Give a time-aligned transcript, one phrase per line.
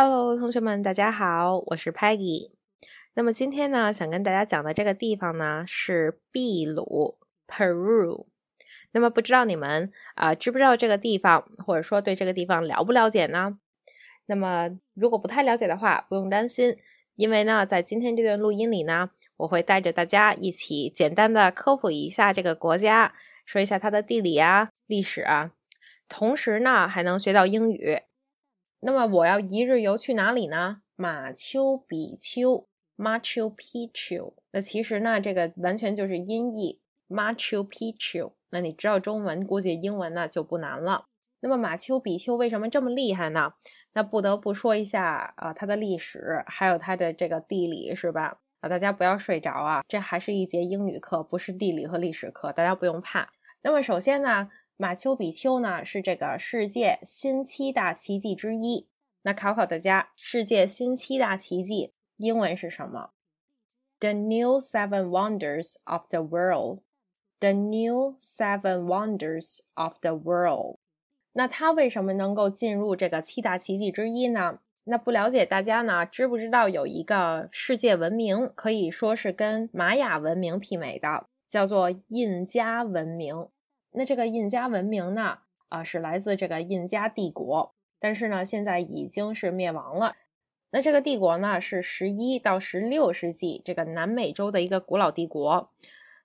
[0.00, 2.52] Hello，同学们，大家好，我是 Peggy。
[3.14, 8.26] 那么今天呢，想跟大家讲的这个地方呢是秘鲁 （Peru）。
[8.92, 13.58] 那么不知道你们啊知不知道这个地方，或者说对这个地方了不了解呢？
[14.26, 16.76] 那么如果不太了解的话，不用担心，
[17.16, 23.12] 因为呢，在今天这段录音里呢，我会带着大家一起简单的科普一下这个国家，
[23.44, 25.50] 说一下它的地理啊、历史啊，
[26.08, 28.02] 同时呢还能学到英语。
[28.80, 30.82] 那么我要一日游去哪里呢？
[30.94, 34.34] 马丘比丘 （Machu Picchu）。
[34.52, 38.32] 那其实呢，这个完全就是音译 Machu Picchu。
[38.50, 41.06] 那你知道中文，估计英文呢就不难了。
[41.40, 43.54] 那么马丘比丘为什么这么厉害呢？
[43.94, 48.38] 那不得不说一下啊，它的历史，还有它的这个地理，是吧？
[48.60, 53.30] 啊，大家不要睡着啊，这还是一节英语课，不是地理和历史课，大家不用怕。
[53.62, 54.48] 那么首先呢。
[54.80, 58.86] 马丘比丘呢是这个世界新七大奇迹之一。
[59.22, 63.10] 那考考大家，世界新七大奇迹英文是什么
[63.98, 66.82] ？The new seven wonders of the world.
[67.40, 70.78] The new seven wonders of the world.
[71.32, 74.60] 那它为什么能够进入这个七大奇迹之一呢？
[74.84, 83.48] 那不了解大家呢，知不知道有一个世界文明可以说是跟玛雅文明媲美的，叫做印加文明。
[83.98, 85.38] 那这个印加文明呢？
[85.70, 90.14] 啊，是来自这个印加帝国，但是呢，现在已经是灭亡了。
[90.70, 95.72] 那这个帝国呢，是十一到十六世纪这个南美洲的一个古老帝国。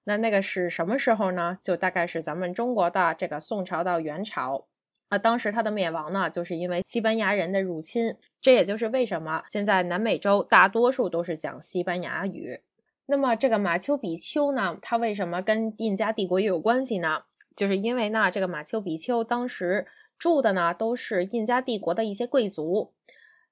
[0.03, 1.57] 那那个是什么时候呢？
[1.63, 4.67] 就大概是咱们中国的这个宋朝到元朝。
[5.09, 8.15] 啊，当时它的灭亡呢，就是因为西班牙人的入侵。
[8.39, 12.59] 这也就是为什么现在南美洲大多数都是讲西班牙语。
[13.07, 17.23] 那么这个马丘比丘呢，它为什么跟印加帝国又有关系呢？
[17.55, 19.87] 就是因为呢，这个马丘比丘当时
[20.17, 22.93] 住的呢都是印加帝国的一些贵族，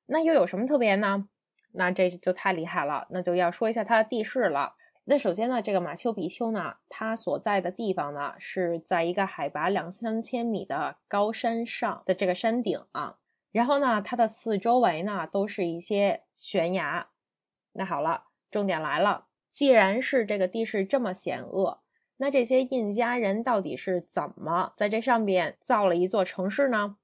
[0.06, 1.28] 那又有什么特别呢？
[1.74, 4.76] 那这就太厉害了，那就要说一下它的地势了。
[5.06, 13.18] 那首先呢，这个马丘比丘呢，它所在的地方呢是在一个海拔两三千米的高山上的这个山顶啊，
[13.52, 17.08] 然后呢，它的四周围呢都是一些悬崖。
[17.74, 21.82] 那好了，重点来了，既然是这个地势这么险恶。
[22.22, 26.98] 那这些印加人到底是怎么在这上边造了一座城市呢？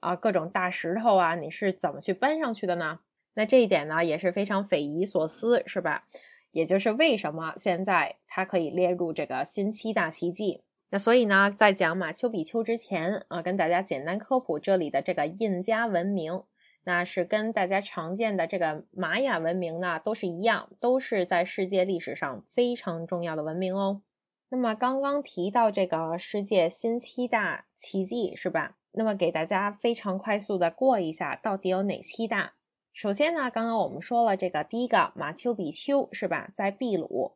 [0.00, 3.00] 啊，各种大石头啊，你是怎么去搬上去的呢？
[3.34, 6.04] 那这一点呢也是非常匪夷所思，是吧？
[6.52, 10.62] 也就是为什么现在它可以列入这个新七大奇迹？
[10.88, 16.44] 那所以呢，在讲马丘比丘之前啊，跟大家简单科普这里的这个印加文明，
[16.84, 24.00] 那是跟大家常见的这个玛雅文明呢都是一样，都是在世界历史上非常重要的文明哦。
[24.54, 28.76] 那么刚刚提到这个世界新七大奇迹是吧？
[28.90, 32.52] 那么给大家非常快速的过一下，到底有哪七大？
[32.92, 37.32] 首先呢，刚刚我们说了这个第一个马丘比丘是吧，在秘鲁，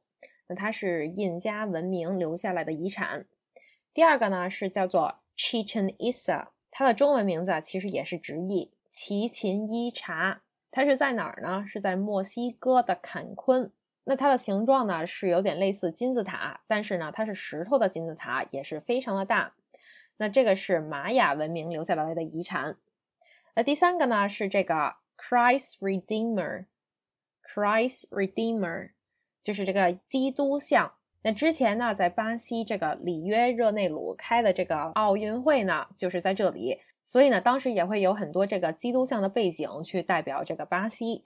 [0.48, 3.24] 那它是印加文明留下来的遗产。
[3.94, 11.64] 第二个呢是叫做 Chichen Itza，它的中文名字其实也是直译奇琴伊察，它是在哪儿呢？
[11.66, 13.72] 是在墨西哥的坎昆。
[14.08, 19.54] 那它的形状呢是有点类似金字塔，但是呢它是石头的金字塔，也是非常的大。
[20.18, 22.76] 那这个是玛雅文明留下来的遗产。
[23.56, 28.90] 那第三个呢是这个 Christ Redeemer，Christ Redeemer
[29.42, 30.92] 就是这个基督像。
[31.22, 41.24] 那之前呢在巴西这个里约热内卢开的这个奥运会呢就是在这里，所以呢当时也会有很多这个基督像的背景去代表这个巴西。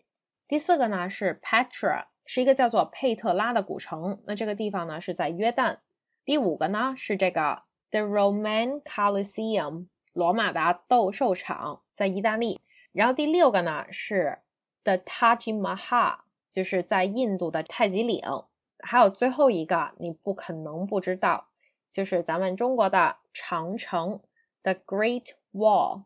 [0.48, 2.06] 第四个呢是 Petra。
[2.26, 5.78] 是一个叫做佩特拉的古城，那这个地方呢是在约旦。
[6.24, 12.60] 第五个呢是这个 The Roman Colosseum，罗马的斗兽场，在意大利。
[12.92, 14.38] 然后第六个呢是
[14.84, 18.22] The Taj Mahal，就是在印度的太极岭。
[18.78, 21.48] 还有最后一个你不可能不知道，
[21.90, 24.20] 就是咱们中国的长城
[24.62, 26.04] The Great Wall。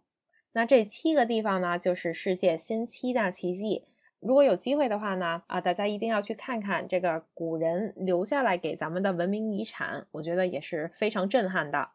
[0.52, 3.84] 那这七个地方呢，就是世界新七大奇迹。
[4.24, 11.90] 如果有机会的话呢，啊，大家一定要去看看这个古人留下来给咱们的文明遗产，我觉得也是非常震撼的。